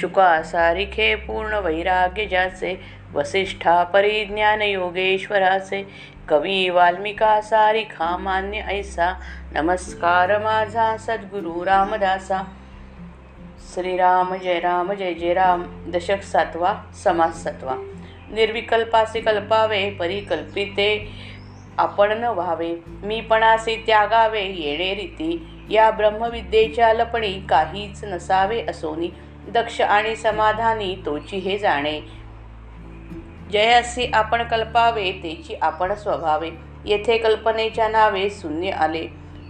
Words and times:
शुका 0.00 0.42
सारिखे 0.42 1.14
पूर्ण 1.14 1.54
वैराग्य 1.54 2.24
ज्याचे 2.24 2.74
वसिष्ठा 3.14 3.82
परिज्ञान 3.84 4.62
योगेश्वराचे 4.62 5.82
कवी 6.28 6.68
वाल्मिका 6.70 7.40
सारिखा 7.40 8.16
मान्य 8.16 8.58
ऐसा 8.68 9.10
नमस्कार 9.52 10.36
माझा 10.38 10.96
सद्गुरु 10.96 11.64
रामदासा। 11.64 12.42
श्रीराम 13.74 14.34
जय 14.34 14.58
राम 14.60 14.92
जय 14.92 15.14
जय 15.14 15.34
राम 15.34 15.64
दशक 15.90 16.22
सातवा 16.22 16.74
समास 17.04 17.42
सातवा। 17.44 17.74
निर्विकल्पासे 18.30 19.20
कल्पावे 19.20 19.88
परिकल्पिते 19.90 20.90
आपण 21.78 22.18
न 22.18 22.24
व्हावे 22.24 22.74
मीपणासे 23.02 23.76
त्यागावे 23.86 24.42
येणे 24.42 24.94
रीती 24.94 25.46
या 25.70 25.90
ब्रह्मविद्येच्या 25.90 26.92
लपणी 26.92 27.32
काहीच 27.50 28.04
नसावे 28.04 28.66
असोनी। 28.68 29.10
दक्ष 29.48 29.80
आणि 29.80 30.16
समाधानी 30.16 31.02
तोची 31.06 31.36
हे 31.36 31.58
जाणे. 31.58 32.00
जयासी 33.52 34.10
आपण 34.14 34.42
कल्पावे 34.42 35.12
तेची 35.12 35.54
आपण 35.62 35.94
स्वभावे. 35.94 36.50
येथे 36.84 37.18
कल्पनेच्या 37.18 37.88
नावे 37.88 38.30
शून्य 38.30 38.70
आले. 38.70 39.06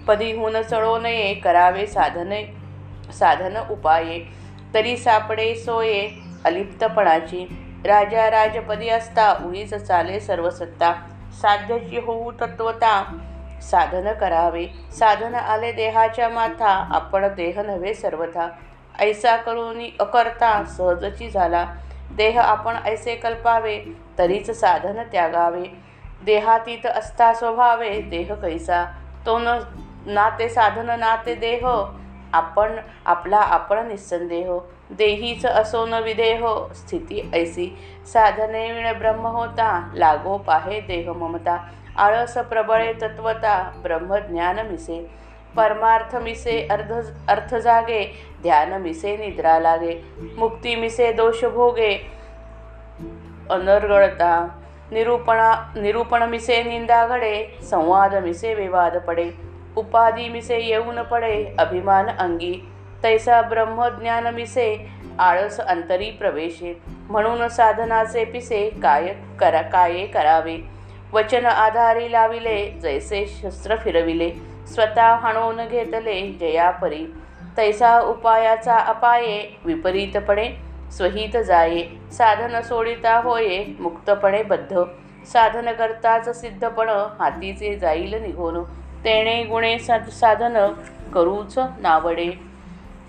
पदीहून 0.08 0.62
चढो 0.62 0.98
नये 0.98 1.34
करावे 1.34 1.86
साधने 1.86 2.56
साधन 3.12 3.56
उपाये. 3.70 4.24
तरी 4.74 4.96
सापडे 4.96 5.54
सोये 5.54 6.10
अलिप्तपणाची. 6.44 7.64
राजा 7.84 8.30
राजपदी 8.30 8.88
असता 8.88 9.32
उडीच 9.46 9.74
चाले 9.74 10.20
सर्वसत्ता. 10.20 10.92
साध्यची 10.92 11.38
साध्याची 11.40 11.96
होऊ 11.96 12.32
तत्वता 12.32 13.18
साधन 13.62 14.12
करावे. 14.12 14.66
साधन 14.92 15.34
आले 15.34 15.72
देहाच्या 15.72 16.28
माथा 16.28 16.86
आपण 16.90 17.26
देह 17.26 17.60
नव्हे 17.62 17.94
सर्वथा. 17.94 18.48
ऐसा 19.00 19.36
करून 19.36 19.82
अकर्ता 20.00 20.64
सहजची 20.64 21.30
झाला. 21.30 21.64
देह 22.16 22.41
आपण 22.41 22.77
ऐसे 22.84 23.14
कल्पावे 23.14 23.78
तरीच 24.18 24.50
साधन 24.50 25.02
त्यागावे. 25.12 25.64
देहातीत 26.24 26.86
असता 26.86 27.32
स्वभावे 27.34 28.00
देह 28.00 28.34
कैसा? 28.34 28.84
तो 29.27 29.38
न 29.38 29.58
ना 30.06 30.28
ते 30.38 30.48
साधन 30.48 30.90
ना 31.00 31.16
ते 31.27 31.34
देह. 31.34 31.66
आपण 32.32 32.77
आपला 33.06 33.38
आपण 33.38 33.88
निस्संदेह. 33.88 34.58
देहीच 34.90 35.46
असो 35.46 35.86
न 35.86 35.94
विदेह 35.94 36.46
स्थिती 36.74 37.30
ऐसी. 37.34 37.78
साधने 38.12 38.72
विण 38.72 38.92
ब्रह्म 38.98 39.27
होता 39.27 39.90
लागो 39.94 40.36
पाहे 40.38 40.80
देह 40.80 41.12
ममता. 41.12 41.56
आळस 41.96 42.38
प्रबळे 42.38 42.92
तत्वता 42.92 43.70
ब्रह्मज्ञान 43.83 44.58
मिसे. 44.66 45.27
परमार्थ 45.56 46.14
मिसे 46.22 46.60
अर्ध 46.70 46.92
अर्थ 47.28 47.54
जागे 47.54 48.04
ध्यान 48.42 48.80
मिसे 48.82 49.16
निद्रा 49.16 49.58
लागे 49.58 50.00
मुक्ती 50.38 50.74
मिसे 50.77 51.12
दोष 51.12 51.44
भोगे 51.55 51.92
अनर्गळता 53.50 54.32
निरूपणा 54.92 55.52
निरूपण 55.77 56.22
मिसे 56.22 56.62
निंदा 56.62 57.06
घडे 57.06 57.34
संवाद 57.70 58.14
मिसे 58.24 58.55
विवाद 58.55 58.96
पडे 59.06 59.30
उपाधी 59.77 60.28
मिसे 60.28 60.58
येऊन 60.58 61.02
पडे 61.02 61.34
अभिमान 61.58 62.08
अंगी 62.08 62.55
तैसा 63.02 63.40
ब्रह्मज्ञान 63.42 64.34
मिसे 64.34 64.68
आळस 65.18 65.60
अंतरी 65.60 66.10
प्रवेशे 66.10 66.72
म्हणून 67.08 67.46
साधनाचे 67.48 68.24
पिसे 68.24 68.68
काय 68.83 69.12
करा 69.40 69.62
काये 69.62 70.06
करावे 70.06 70.56
वचन 71.12 71.46
आधारी 71.46 72.10
लाविले 72.12 72.58
जैसे 72.83 73.24
शस्त्र 73.27 73.77
फिरविले 73.77 74.30
स्वतः 74.74 75.14
हाणवून 75.14 75.66
घेतले 75.66 76.20
जयापरी. 76.41 77.05
तैसा 77.56 77.98
उपायाचा 78.00 78.77
अपाये 78.77 79.38
विपरीतपणे 79.64 80.48
स्वहित 80.91 81.36
जाये. 81.36 81.83
साधन 82.12 82.61
सोडिता 82.61 83.17
होये 83.18 83.64
मुक्तपणे 83.80 84.42
बद्ध. 84.42 84.83
साधन 85.33 85.73
करताच 85.73 86.29
सिद्धपण 86.40 86.89
हातीचे 87.20 87.74
जाईल 87.79 88.14
निघून. 88.23 88.62
तेणे 89.05 89.42
गुणे 89.45 89.79
साध 89.79 90.08
साधन 90.11 90.56
करूच 91.14 91.58
नावडे. 91.58 92.30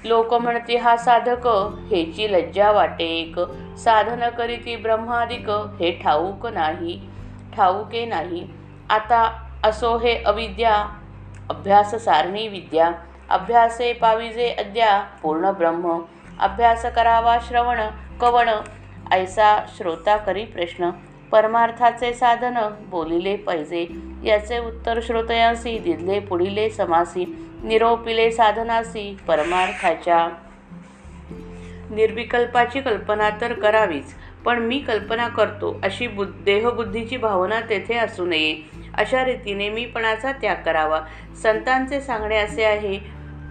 लोक 0.06 0.34
म्हणते 0.34 0.78
हा 0.78 0.96
साधक 0.98 1.48
हेची 1.92 2.32
लज्जा 2.34 2.72
वाटे 2.72 3.06
एक 3.06 3.40
साधन 3.78 4.30
करीती 4.30 4.76
ब्रह्मादिक 4.76 5.50
हे 5.50 5.92
ठाऊक 6.04 6.46
नाही 6.48 7.00
ठाऊके 7.56 8.06
नाही. 8.06 8.48
आता 8.90 9.32
असो 9.64 9.98
हे 9.98 10.16
अविद्या 10.24 10.86
अभ्यास 11.50 11.96
सारणी 12.04 12.48
विद्या 12.48 12.92
अभ्यासे 13.30 13.92
पाविजे 13.94 14.50
अद्या 14.50 15.00
पूर्ण 15.22 15.52
ब्रह्म 15.52 16.00
अभ्यास 16.40 16.86
करावा 16.96 17.38
श्रवण 17.48 17.80
कवण 18.22 18.50
ऐसा 19.12 19.56
श्रोता 19.78 20.18
करी 20.18 20.46
प्रश्न 20.46 20.90
परमार्थाचे 21.32 22.14
साधन 22.14 22.58
बोलिले 22.90 23.36
पाहिजे 23.38 23.86
याचे 24.24 24.60
उत्तर 24.60 25.00
श्रोतयासी 25.04 25.78
दिले 25.80 26.20
पुढिले 26.20 26.70
समासी 26.70 27.26
निरोपिले 27.64 28.32
साधनासी 28.32 29.18
परमार्थाच्या 29.28 30.28
निर्विकल्पाची 31.90 32.80
कल्पना 32.80 33.30
तर 33.42 33.54
करावीच 33.54 34.14
पण 34.46 34.60
मी 34.60 34.80
कल्पना 34.80 35.28
करतो 35.28 35.80
अशी 35.84 36.08
बु 36.08 36.24
देहबुद्धीची 36.46 37.18
भावना 37.18 37.60
तेथे 37.70 37.98
असू 37.98 38.26
नये. 38.26 38.54
अशा 39.00 39.24
रीतीने 39.26 39.70
मीपणाचा 39.70 40.32
त्याग 40.32 40.56
करावा. 40.66 41.00
संतांचे 41.44 42.02
सांगणे 42.02 42.38
असे 42.38 42.64
आहे 42.64 42.98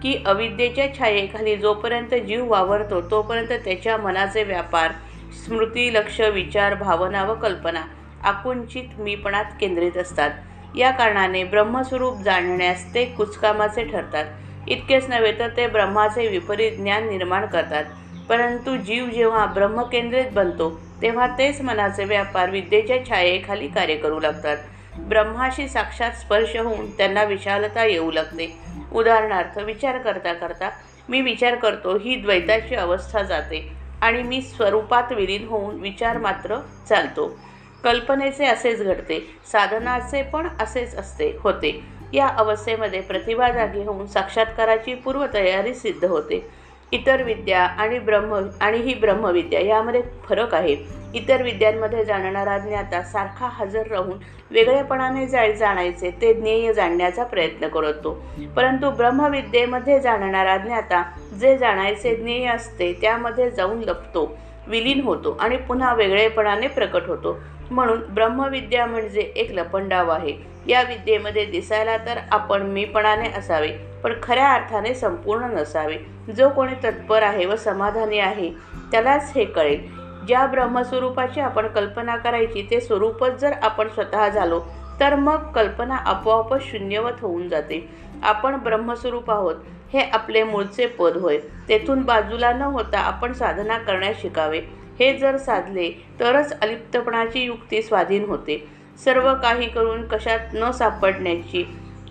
की 0.03 0.15
अविद्येच्या 0.25 0.85
छायेखाली 0.97 1.55
जोपर्यंत 1.57 2.13
जीव 2.27 2.45
वावरतो 2.47 3.01
तोपर्यंत 3.11 3.51
त्याच्या 3.65 3.97
मनाचे 3.97 4.43
व्यापार 4.43 4.91
स्मृती 5.45 5.93
लक्ष 5.93 6.19
विचार 6.33 6.73
भावना 6.73 7.23
व 7.23 7.33
कल्पना 7.33 7.81
आकुंचित 8.23 8.99
मीपणात 8.99 9.45
केंद्रित 9.59 9.97
असतात. 9.97 10.29
या 10.75 10.89
कारणाने 10.91 11.43
ब्रह्मस्वरूप 11.43 12.21
जाणण्यास 12.21 12.85
ते 12.93 13.05
कुचकामाचे 13.05 13.83
ठरतात. 13.83 14.25
इतकेच 14.67 15.09
नव्हे 15.09 15.31
तर 15.39 15.47
ते 15.57 15.67
ब्रह्माचे 15.67 16.27
विपरीत 16.27 16.71
ज्ञान 16.71 17.07
निर्माण 17.09 17.45
करतात. 17.45 17.83
परंतु 18.29 18.75
जीव 18.77 19.05
जेव्हा 19.05 19.45
ब्रह्मकेंद्रित 19.45 20.31
बनतो 20.33 20.69
तेव्हा 21.01 21.27
तेच 21.37 21.61
मनाचे 21.61 22.05
व्यापार 22.05 22.49
विद्येच्या 22.49 23.05
छायेखाली 23.05 23.67
कार्य 23.67 23.95
करू 23.95 24.19
लागतात. 24.19 24.57
ब्रह्माशी 25.07 25.67
साक्षात 25.67 26.11
स्पर्श 26.11 26.55
होऊन 26.55 26.89
त्यांना 26.91 27.23
विशालता 27.23 27.85
येऊ 27.85 28.11
लागते. 28.11 28.51
उदाहरणार्थ 28.91 29.57
विचार 29.59 29.97
करता 29.97 30.33
करता 30.33 30.69
मी 31.09 31.21
विचार 31.21 31.55
करतो 31.55 31.97
ही 31.97 32.15
द्वैताची 32.15 32.75
अवस्था 32.75 33.21
जाते 33.21 33.67
आणि 34.01 34.23
मी 34.23 34.41
स्वरूपात 34.41 35.11
विलीन 35.11 35.47
होऊन 35.47 35.79
विचार 35.79 36.17
मात्र 36.17 36.57
चालतो. 36.89 37.27
कल्पनेचे 37.83 38.45
असेच 38.45 38.81
घडते 38.81 39.19
साधनाचे 39.51 40.21
पण 40.21 40.47
असेच 40.59 40.95
असते 40.95 41.37
होते. 41.39 41.79
या 42.13 42.27
अवस्थेमध्ये 42.27 43.01
प्रतिभा 43.01 43.49
जागी 43.49 43.83
होऊन 43.83 44.05
साक्षात्काराची 44.05 44.93
पूर्वतयारी 44.93 45.73
सिद्ध 45.73 46.05
होते. 46.05 46.39
इतर 46.91 47.23
विद्या 47.23 47.61
आणि 47.63 47.99
ब्रह्म 47.99 48.39
आणि 48.61 48.77
ही 48.77 48.93
ब्रह्मविद्या 48.93 49.59
यामध्ये 49.59 50.01
फरक 50.23 50.53
आहे. 50.55 50.75
इतर 51.13 51.41
विद्यांमध्ये 51.43 52.03
जाणणारा 52.05 52.57
ज्ञाता 52.57 53.01
सारखा 53.01 53.49
हजर 53.51 53.87
राहून 53.87 54.17
वेगळेपणाने 54.51 55.25
जा 55.27 55.47
जाणायचे 55.51 56.09
ते 56.11 56.33
ज्ञेय 56.33 56.73
जाणण्याचा 56.73 57.23
प्रयत्न 57.23 57.67
करतो. 57.67 58.13
परंतु 58.55 58.89
ब्रह्मविद्येमध्ये 58.89 59.99
जाणणारा 59.99 60.57
ज्ञाता 60.57 61.03
जे 61.39 61.57
जाणायचे 61.57 62.15
ज्ञेय 62.15 62.47
असते 62.47 62.93
त्यामध्ये 63.01 63.49
जाऊन 63.51 63.79
लपतो 63.79 64.37
विलीन 64.67 65.01
होतो 65.01 65.37
आणि 65.39 65.57
पुन्हा 65.57 65.93
वेगळेपणाने 65.93 66.67
प्रकट 66.67 67.07
होतो. 67.07 67.39
म्हणून 67.71 68.01
ब्रह्मविद्या 68.09 68.85
म्हणजे 68.85 69.21
एक 69.35 69.51
लपंडाव 69.51 70.09
आहे. 70.09 70.33
या 70.67 70.81
विद्येमध्ये 70.81 71.45
दिसायला 71.45 71.97
तर 71.97 72.17
आपण 72.31 72.61
मीपणाने 72.61 73.29
असावे 73.29 73.88
पण 74.03 74.13
खऱ्या 74.23 74.51
अर्थाने 74.51 74.93
संपूर्ण 74.93 75.45
नसावे. 75.53 75.97
जो 76.37 76.49
कोणी 76.49 76.73
तत्पर 76.83 77.23
आहे 77.23 77.45
व 77.45 77.55
समाधानी 77.55 78.19
आहे 78.19 78.51
त्यालाच 78.91 79.31
हे 79.35 79.45
कळेल. 79.45 79.87
ज्या 80.27 80.45
ब्रह्मस्वरूपाची 80.45 81.39
आपण 81.39 81.67
कल्पना 81.67 82.15
करायची 82.15 82.67
ते 82.71 82.79
स्वरूपच 82.81 83.39
जर 83.41 83.51
आपण 83.61 83.87
स्वतः 83.87 84.29
झालो 84.29 84.61
तर 84.99 85.15
मग 85.15 85.51
कल्पना 85.51 85.95
आपोआपच 85.95 86.63
शून्यवत 86.63 87.21
होऊन 87.21 87.47
जाते. 87.49 87.89
आपण 88.23 88.55
ब्रह्मस्वरूप 88.55 89.31
आहोत 89.31 89.55
हे 89.93 89.99
आपले 90.13 90.43
मूळचे 90.43 90.85
पद 90.87 91.17
होय. 91.17 91.37
तेथून 91.69 92.01
बाजूला 92.01 92.51
न 92.53 92.61
होता 92.61 92.99
आपण 92.99 93.33
साधना 93.33 93.77
करण्यास 93.77 94.21
शिकावे. 94.21 94.59
हे 94.99 95.13
जर 95.17 95.37
साधले 95.37 95.89
तरच 96.19 96.59
अलिप्तपणाची 96.61 97.39
युक्ती 97.39 97.81
स्वाधीन 97.81 98.25
होते. 98.25 98.67
सर्व 99.05 99.33
काही 99.33 99.69
करून 99.69 100.07
कशात 100.07 100.39
न 100.53 100.71
सापडण्याची 100.71 101.63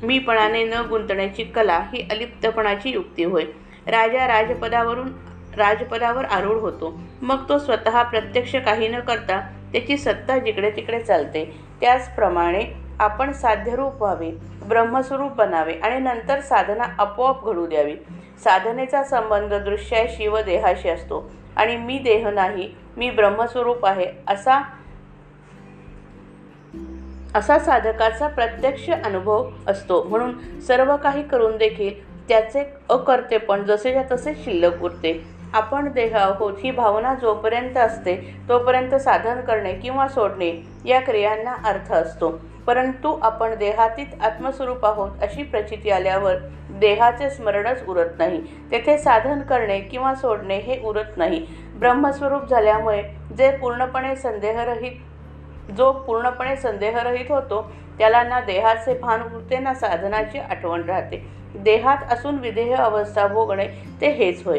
मीपणाने 0.02 0.64
न 0.64 0.72
गुंतण्याची 0.72 1.44
कला 1.44 1.78
ही 1.92 2.06
अलिप्तपणाची 2.10 2.90
युक्ती 2.90 3.24
होय. 3.24 3.44
राजा 3.86 4.26
राजपदावरून 4.26 5.08
राजपदावर 5.56 6.24
आरूढ 6.24 6.56
होतो. 6.56 7.00
मग 7.22 7.48
तो 7.48 7.58
स्वतः 7.58 8.02
प्रत्यक्ष 8.02 8.56
काही 8.56 8.88
न 8.88 9.00
करता 9.00 9.40
त्याची 9.72 9.96
सत्ता 9.96 10.38
जिकडे 10.38 10.70
तिकडे 10.70 11.00
चालते. 11.00 11.60
त्याचप्रमाणे 11.80 12.64
आपण 13.00 13.32
साध्यरूप 13.32 14.02
व्हावे 14.02 14.30
ब्रह्मस्वरूप 14.68 15.32
बनावे 15.32 15.72
आणि 15.72 15.98
नंतर 15.98 16.40
साधना 16.40 16.84
आपोआप 16.98 17.44
घडू 17.46 17.66
द्यावी. 17.66 17.94
साधनेचा 18.44 19.02
संबंध 19.02 19.54
दृश्याशी 19.54 20.26
व 20.26 20.38
देहाशी 20.38 20.88
असतो. 20.88 21.30
आणि 21.56 21.76
मी 21.76 21.98
देह 21.98 22.28
नाही 22.28 22.72
मी 22.96 23.10
ब्रह्मस्वरूप 23.10 23.86
आहे 23.86 24.06
असा 24.28 24.60
असा 27.38 27.58
साधकाचा 27.58 28.26
प्रत्यक्ष 28.26 28.90
अनुभव 28.90 29.48
असतो. 29.66 30.02
म्हणून 30.02 30.60
सर्व 30.60 30.96
काही 30.96 31.22
करून 31.22 31.56
देखील 31.56 32.02
त्याचे 32.28 32.64
अकर्तेपण 32.90 33.62
जसेच्या 33.64 34.02
तसे 34.12 34.34
शिल्लक 34.34 34.82
उरते. 34.82 35.12
आपण 35.54 35.90
देह 35.92 36.16
आहोत 36.16 36.52
ही 36.64 36.70
भावना 36.70 37.14
जोपर्यंत 37.14 37.76
असते 37.76 38.16
तोपर्यंत 38.48 38.94
साधन 38.94 39.40
करणे 39.40 39.72
किंवा 39.72 40.08
सोडणे 40.08 40.52
या 40.84 41.00
क्रियांना 41.00 41.54
अर्थ 41.64 41.92
असतो. 41.92 42.30
परंतु 42.66 43.16
आपण 43.22 43.54
देहातीत 43.54 44.22
आत्मस्वरूप 44.22 44.84
आहोत 44.86 45.22
अशी 45.22 45.42
प्रचिती 45.42 45.90
आल्यावर 45.90 46.34
देहाचे 46.70 47.30
स्मरणच 47.30 47.86
उरत 47.88 48.18
नाही. 48.18 48.40
तेथे 48.70 48.98
साधन 48.98 49.40
करणे 49.40 49.78
किंवा 49.80 50.14
सोडणे 50.14 50.58
हे 50.58 50.80
उरत 50.84 51.16
नाही. 51.16 51.46
ब्रह्मस्वरूप 51.78 52.48
झाल्यामुळे 52.50 53.02
जे 53.38 53.50
पूर्णपणे 53.50 54.16
संदेहरहित 54.16 54.92
जो 55.76 55.92
पूर्णपणे 55.92 56.56
संदेहरहित 56.56 57.30
होतो 57.30 57.72
त्याला 57.98 58.22
ना 58.22 58.40
देहाचे 58.40 58.94
भान 58.94 59.22
उरते 59.22 59.58
ना 59.58 59.74
साधनाची 59.74 60.38
आठवण 60.38 60.82
राहते. 60.82 61.26
देहात 61.54 62.12
असून 62.12 62.38
विधेय 62.38 62.74
अवस्था 62.74 63.26
भोगणे 63.26 63.66
ते 64.00 64.10
हेच 64.10 64.46
होय. 64.46 64.58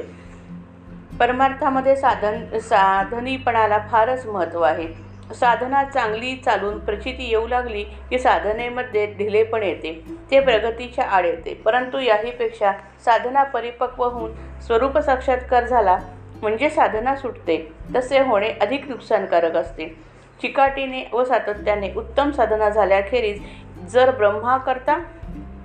परमार्थामध्ये 1.20 1.96
साधन 1.96 2.58
साधनीपणाला 2.60 3.78
फारच 3.92 4.26
महत्त्व 4.26 4.62
आहे. 4.62 4.88
साधना 5.36 5.84
चांगली 5.84 6.36
चालून 6.36 6.80
प्रचिती 6.80 7.30
येऊ 7.30 7.48
लागली 7.48 7.84
की 7.84 8.20
साधनेमध्ये 8.20 9.06
ढिलेपण 9.18 9.64
येते. 9.64 10.06
ते 10.32 10.40
प्रगतीच्या 10.40 11.06
आड 11.06 11.26
येते. 11.26 11.54
परंतु 11.54 12.00
याहीपेक्षा 12.00 12.72
साधना 13.06 13.44
परिपक्व 13.44 14.04
होऊन 14.04 14.32
स्वरूप 14.62 14.98
साक्षात्कार 14.98 15.66
झाला 15.66 15.98
म्हणजे 16.42 16.70
साधना 16.70 17.16
सुटते. 17.16 17.72
तसे 17.96 18.20
होणे 18.20 18.50
अधिक 18.62 18.90
नुकसानकारक 18.90 19.56
असते. 19.56 19.96
चिकाटीने 20.42 21.10
व 21.14 21.24
सातत्याने 21.24 21.94
उत्तम 21.98 22.32
साधना 22.32 22.70
झाल्याखेरीज 22.70 23.42
जर 23.90 24.12
ब्रह्माकरता 24.12 24.98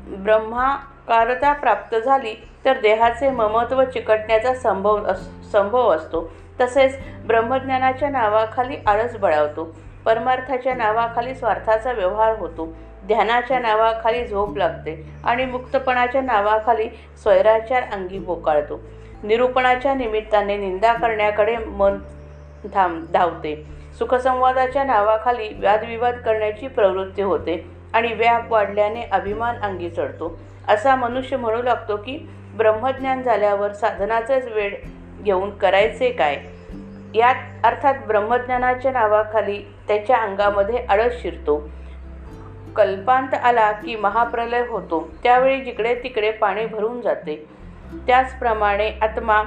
ब्रह्माकारता 0.06 1.52
प्राप्त 1.52 1.96
झाली 1.96 2.34
तर 2.64 2.80
देहाचे 2.80 3.30
ममत्व 3.30 3.84
चिकटण्याचा 3.84 4.54
संभव 4.54 5.04
अस 5.04 5.28
संभव 5.52 5.88
असतो. 5.88 6.32
तसेच 6.60 6.98
ब्रह्मज्ञानाच्या 7.26 8.08
नावाखाली 8.08 8.76
आळस 8.86 9.16
बळावतो. 9.16 9.76
परमार्थाच्या 10.04 10.74
नावाखाली 10.74 11.34
स्वार्थाचा 11.34 11.92
व्यवहार 11.92 12.38
होतो. 12.38 12.66
ध्यानाच्या 13.06 13.58
नावाखाली 13.58 14.26
झोप 14.26 14.56
लागते 14.56 15.12
आणि 15.24 15.44
मुक्तपणाच्या 15.44 16.22
नावाखाली 16.22 16.88
स्वैराचार 17.22 17.82
अंगी 17.92 18.18
बोकाळतो. 18.18 18.80
निरूपणाच्या 19.22 19.94
निमित्ताने 19.94 20.56
निंदा 20.56 20.92
करण्याकडे 20.92 21.56
मन 21.56 21.98
धाम 22.72 23.04
धावते. 23.12 23.83
सुखसंवादाच्या 23.98 24.84
नावाखाली 24.84 25.48
वादविवाद 25.48 26.14
करण्याची 26.14 26.68
प्रवृत्ती 26.68 27.22
होते 27.22 27.70
आणि 27.92 28.12
व्याप 28.12 28.52
वाढल्याने 28.52 29.02
अभिमान 29.12 29.60
अंगी 29.60 29.90
चढतो. 29.90 30.38
असा 30.68 30.96
मनुष्य 30.96 31.36
म्हणू 31.36 31.62
लागतो 31.62 31.96
की 31.96 32.28
ब्रह्मज्ञान 32.56 33.22
झाल्यावर 33.22 33.72
साधनाचाच 33.72 34.46
वेळ 34.46 34.74
घेऊन 35.22 35.50
करायचे 35.50 36.10
काय? 36.10 36.36
यात 37.14 37.34
अर्थात 37.64 37.94
ब्रह्मज्ञानाच्या 38.06 38.92
नावाखाली 38.92 39.74
त्याच्या 39.88 40.16
अंगामध्ये 40.16 40.86
आळस 40.88 41.22
शिरतो. 41.22 41.68
कल्पांत 42.76 43.34
आला 43.34 43.72
की 43.72 43.96
महाप्रलय 43.96 44.66
होतो. 44.66 45.08
त्यावेळी 45.22 45.60
जिकडे 45.60 45.94
तिकडे 45.94 46.30
पाणी 46.30 46.66
भरून 46.66 47.00
जाते. 47.00 47.46
त्याचप्रमाणे 48.06 48.90
आत्मा 49.02 49.42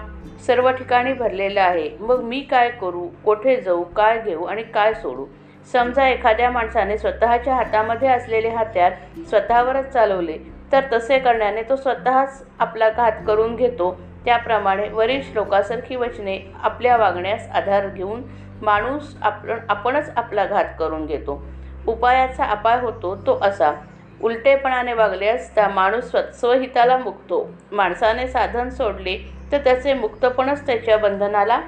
सर्व 0.45 0.69
ठिकाणी 0.71 1.13
भरलेला 1.13 1.61
आहे. 1.61 1.89
मग 1.99 2.21
मी 2.21 2.39
काय 2.41 2.69
करू? 2.69 3.07
कोठे 3.25 3.55
जाऊ? 3.61 3.83
काय 3.83 4.21
घेऊ? 4.21 4.43
आणि 4.43 4.63
काय 4.63 4.93
सोडू? 4.93 5.25
समजा 5.71 6.07
एखाद्या 6.07 6.49
माणसाने 6.51 6.97
स्वतःच्या 6.97 7.55
हातामध्ये 7.55 8.07
असलेले 8.07 8.49
हत्यार 8.49 8.93
स्वतःवरच 9.29 9.89
चालवले 9.89 10.37
तर 10.71 10.83
तसे 10.93 11.19
करण्याने 11.19 11.61
तो 11.61 11.75
स्वतःच 11.75 12.43
आपला 12.59 12.89
घात 12.89 13.11
करून 13.27 13.55
घेतो. 13.55 13.95
त्याप्रमाणे 14.25 14.87
वरील 14.89 15.21
श्लोकासारखी 15.21 15.95
वचने 15.95 16.39
आपल्या 16.63 16.95
वागण्यास 16.97 17.49
आधार 17.53 17.87
घेऊन 17.87 18.21
माणूस 18.61 19.15
आपण 19.21 19.59
आपणच 19.69 20.11
आपला 20.17 20.45
घात 20.45 20.65
करून 20.79 21.05
घेतो. 21.05 21.43
उपायाचा 21.87 22.45
अपाय 22.45 22.79
होतो 22.81 23.15
तो 23.15 23.37
असा 23.41 23.71
उलटेपणाने 24.21 24.93
वागले 24.93 25.27
असता 25.27 25.67
माणूस 25.67 26.09
स्व 26.09 26.19
स्वहिताला 26.33 26.97
मुक्तो. 26.97 27.49
माणसाने 27.71 28.27
साधन 28.27 28.69
सोडले 28.69 29.17
तर 29.51 29.57
त्याचे 29.57 29.93
मुक्तपणच 29.93 30.65
त्याच्या 30.65 30.97
बंधनाला 30.97 31.59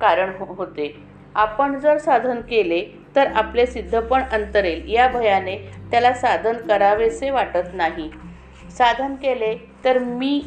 कारण 0.00 0.32
हो 0.38 0.54
होते. 0.54 0.94
आपण 1.34 1.78
जर 1.78 1.98
साधन 1.98 2.40
केले 2.40 2.82
तर 3.16 3.26
आपले 3.26 3.66
सिद्धपण 3.66 4.22
अंतरेल. 4.32 4.82
या 4.88 5.08
भयाने 5.08 5.56
त्याला 5.90 6.12
साधन 6.12 6.56
करावेसे 6.56 7.30
वाटत 7.30 7.74
नाही. 7.74 8.10
साधन 8.78 9.14
केले 9.14 9.54
तर 9.84 9.98
मी 9.98 10.40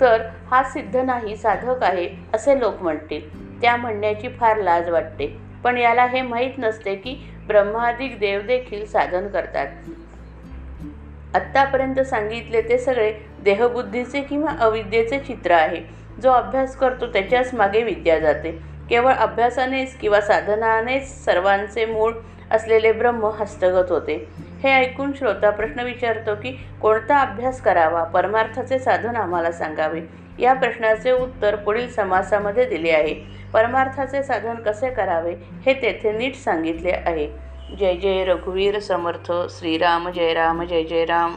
तर 0.00 0.22
हा 0.50 0.62
सिद्ध 0.62 0.96
नाही 0.96 1.36
साधक 1.36 1.82
आहे 1.82 2.08
असे 2.34 2.58
लोक 2.60 2.82
म्हणतील 2.82 3.28
त्या 3.62 3.76
म्हणण्याची 3.76 4.28
फार 4.28 4.56
लाज 4.56 4.88
वाटते. 4.88 5.36
पण 5.64 5.76
याला 5.76 6.06
हे 6.06 6.22
माहीत 6.22 6.58
नसते 6.58 6.94
की 6.94 7.14
ब्रह्मादिक 7.46 8.18
देव 8.18 8.40
देखील 8.40 8.84
साधन 8.86 9.28
करतात. 9.28 9.66
आत्तापर्यंत 11.34 12.00
सांगितले 12.00 12.62
ते 12.62 12.78
सगळे 12.78 13.12
देहबुद्धीचे 13.38 14.20
किंवा 14.20 14.50
अविद्येचे 14.60 15.18
चित्र 15.18 15.50
आहे. 15.50 16.00
जो 16.22 16.30
अभ्यास 16.30 16.76
करतो 16.76 17.06
त्याच्याच 17.06 17.54
मागे 17.54 17.82
विद्या 17.82 18.18
जाते. 18.18 18.50
केवळ 18.90 19.12
अभ्यासानेच 19.12 19.96
किंवा 19.96 20.20
साधनानेच 20.20 21.24
सर्वांचे 21.24 21.86
मूळ 21.86 22.12
असलेले 22.50 22.92
ब्रह्म 22.92 23.26
हस्तगत 23.26 23.90
होते. 23.90 24.28
हे 24.62 24.70
ऐकून 24.70 25.12
श्रोता 25.12 25.50
प्रश्न 25.50 25.80
विचारतो 25.80 26.34
की 26.34 26.66
कोणता 26.80 27.18
अभ्यास 27.18 27.60
करावा? 27.60 28.04
परमार्थाचे 28.04 28.78
साधन 28.78 29.16
आम्हाला 29.16 29.52
सांगावे. 29.52 30.00
या 30.38 30.52
प्रश्नाचे 30.52 31.12
उत्तर 31.12 31.56
पुढील 31.56 31.88
समासामध्ये 31.90 32.64
दिले 32.64 32.90
आहे. 32.90 33.14
परमार्थाचे 33.52 34.22
साधन 34.22 34.54
कसे 34.54 34.90
करावे? 34.90 35.34
हे 35.66 35.74
तेथे 35.74 36.12
नीट 36.12 36.34
सांगितले 36.34 36.90
आहे. 36.90 37.49
जय 37.78 37.94
जय 37.96 38.24
रघुवीर 38.24 38.78
समर्थ 38.80 39.30
श्रीराम 39.50 40.10
जय 40.10 40.32
राम 40.34 40.64
जय 40.64 40.84
जय 40.84 41.04
राम. 41.04 41.36